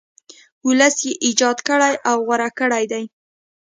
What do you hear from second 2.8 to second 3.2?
دی.